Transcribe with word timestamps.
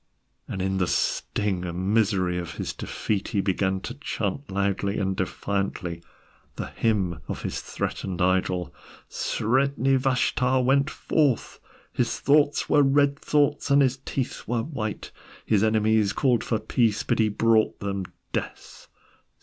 And 0.47 0.63
in 0.63 0.79
the 0.79 0.87
sting 0.87 1.63
and 1.63 1.93
misery 1.93 2.39
of 2.39 2.55
his 2.55 2.73
defeat, 2.73 3.27
he 3.27 3.39
began 3.41 3.79
to 3.81 3.93
chant 3.93 4.49
loudly 4.49 4.97
and 4.97 5.15
defiantly 5.15 6.01
the 6.55 6.65
hymn 6.65 7.19
of 7.27 7.43
his 7.43 7.61
threatened 7.61 8.19
idol: 8.19 8.73
Sredni 9.07 9.99
Vashtar 9.99 10.65
went 10.65 10.89
forth, 10.89 11.59
His 11.93 12.19
thoughts 12.19 12.67
were 12.67 12.81
red 12.81 13.19
thoughts 13.19 13.69
and 13.69 13.83
his 13.83 13.97
teeth 13.97 14.47
were 14.47 14.63
white. 14.63 15.11
His 15.45 15.63
enemies 15.63 16.13
called 16.13 16.43
for 16.43 16.57
peace, 16.57 17.03
but 17.03 17.19
he 17.19 17.29
brought 17.29 17.79
them 17.79 18.05
death. 18.33 18.87